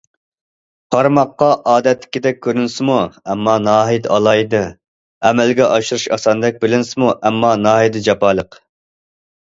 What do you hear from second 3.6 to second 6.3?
ناھايىتى ئالاھىدە، ئەمەلگە ئاشۇرۇش